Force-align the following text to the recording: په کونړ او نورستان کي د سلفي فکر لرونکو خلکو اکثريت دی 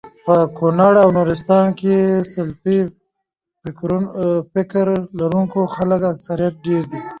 په 0.25 0.35
کونړ 0.57 0.93
او 1.03 1.09
نورستان 1.17 1.65
کي 1.79 1.93
د 2.09 2.27
سلفي 2.33 2.79
فکر 4.53 4.87
لرونکو 5.19 5.59
خلکو 5.75 6.07
اکثريت 6.13 6.55
دی 6.63 6.75